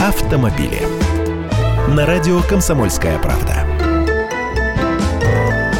автомобили. 0.00 0.80
На 1.88 2.06
радио 2.06 2.40
«Комсомольская 2.40 3.18
правда». 3.18 3.66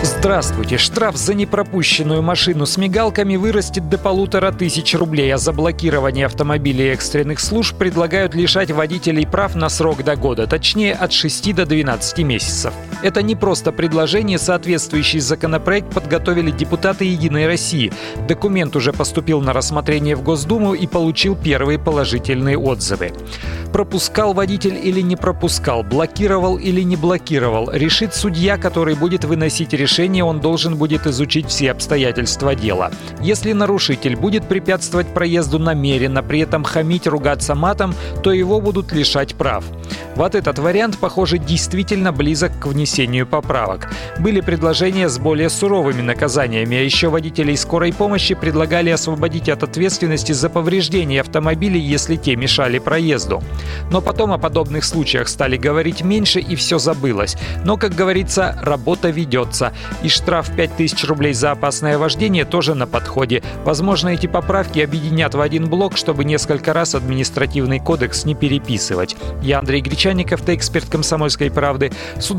Здравствуйте. 0.03 0.77
Штраф 0.77 1.17
за 1.17 1.33
непропущенную 1.33 2.21
машину 2.21 2.67
с 2.67 2.77
мигалками 2.77 3.37
вырастет 3.37 3.89
до 3.89 3.97
полутора 3.97 4.53
тысяч 4.53 4.95
рублей, 4.95 5.33
а 5.33 5.39
за 5.39 5.55
блокирование 5.55 6.27
автомобилей 6.27 6.93
экстренных 6.93 7.41
служб 7.41 7.79
предлагают 7.79 8.35
лишать 8.35 8.71
водителей 8.71 9.27
прав 9.27 9.55
на 9.55 9.71
срок 9.71 10.05
до 10.05 10.17
года, 10.17 10.47
точнее 10.47 10.93
от 10.93 11.13
6 11.13 11.55
до 11.55 11.65
12 11.65 12.19
месяцев. 12.19 12.75
Это 13.03 13.23
не 13.23 13.35
просто 13.35 13.73
предложение, 13.73 14.39
соответствующий 14.39 15.21
законопроект 15.21 15.93
подготовили 15.95 16.51
депутаты 16.51 17.07
«Единой 17.07 17.47
России». 17.47 17.93
Документ 18.29 18.77
уже 18.77 18.93
поступил 18.93 19.41
на 19.41 19.55
рассмотрение 19.55 20.17
в 20.17 20.23
Госдуму 20.23 20.75
и 20.75 20.87
получил 20.87 21.35
первые 21.35 21.79
положительные 21.79 22.59
отзывы. 22.59 23.13
Пропускал 23.73 24.35
водитель 24.35 24.79
или 24.83 25.01
не 25.01 25.17
пропускал, 25.17 25.83
блокировал 25.83 26.59
или 26.59 26.83
не 26.83 26.97
блокировал, 26.97 27.71
решит 27.73 28.15
судья, 28.15 28.59
который 28.59 28.97
будет 28.97 29.25
выносить 29.25 29.73
решение, 29.73 30.25
он 30.25 30.41
должен 30.41 30.77
будет 30.77 31.07
изучить 31.07 31.47
все 31.47 31.71
обстоятельства 31.71 32.55
дела. 32.55 32.91
Если 33.23 33.53
нарушитель 33.53 34.17
будет 34.17 34.47
препятствовать 34.47 35.15
проезду 35.15 35.59
намеренно, 35.59 36.23
при 36.23 36.41
этом 36.41 36.65
хамить, 36.65 37.07
ругаться 37.07 37.55
матом, 37.55 37.95
то 38.23 38.33
его 38.33 38.61
будут 38.61 38.93
лишать 38.93 39.37
прав. 39.37 39.65
Вот 40.17 40.35
этот 40.35 40.59
вариант, 40.59 40.99
похоже, 40.99 41.39
действительно 41.39 42.13
близок 42.13 42.59
к 42.59 42.67
внесению 42.67 42.90
поправок. 43.25 43.89
Были 44.19 44.41
предложения 44.41 45.09
с 45.09 45.19
более 45.19 45.49
суровыми 45.49 46.03
наказаниями, 46.03 46.77
а 46.77 46.83
еще 46.83 47.09
водителей 47.09 47.57
скорой 47.57 47.93
помощи 47.93 48.35
предлагали 48.35 48.91
освободить 48.91 49.49
от 49.49 49.63
ответственности 49.63 50.33
за 50.33 50.49
повреждение 50.49 51.21
автомобилей, 51.21 51.81
если 51.81 52.17
те 52.17 52.37
мешали 52.37 52.79
проезду. 52.79 53.43
Но 53.91 54.01
потом 54.01 54.33
о 54.33 54.39
подобных 54.39 54.85
случаях 54.85 55.29
стали 55.29 55.57
говорить 55.57 56.03
меньше 56.03 56.41
и 56.41 56.57
все 56.57 56.79
забылось. 56.79 57.37
Но, 57.65 57.77
как 57.77 57.95
говорится, 57.95 58.59
работа 58.63 59.11
ведется. 59.11 59.73
И 60.03 60.09
штраф 60.09 60.51
5000 60.55 61.05
рублей 61.05 61.33
за 61.33 61.53
опасное 61.53 61.99
вождение 61.99 62.45
тоже 62.45 62.75
на 62.75 62.87
подходе. 62.87 63.43
Возможно, 63.65 64.09
эти 64.09 64.27
поправки 64.27 64.81
объединят 64.81 65.35
в 65.35 65.41
один 65.41 65.69
блок, 65.69 65.97
чтобы 65.97 66.25
несколько 66.25 66.73
раз 66.73 66.95
административный 66.95 67.79
кодекс 67.79 68.25
не 68.25 68.35
переписывать. 68.35 69.17
Я 69.43 69.61
Андрей 69.61 69.81
ты 70.41 70.55
эксперт 70.55 70.87
«Комсомольской 70.89 71.51
правды». 71.51 71.93
С 72.19 72.31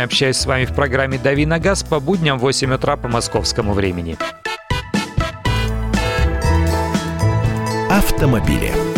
удовольствием 0.00 0.04
общаюсь 0.04 0.36
с 0.36 0.46
вами 0.46 0.64
в 0.64 0.74
программе 0.74 1.18
«Дави 1.18 1.46
на 1.46 1.58
газ» 1.58 1.82
по 1.82 2.00
будням 2.00 2.38
в 2.38 2.42
8 2.42 2.74
утра 2.74 2.96
по 2.96 3.08
московскому 3.08 3.72
времени. 3.72 4.16
Автомобили. 7.90 8.89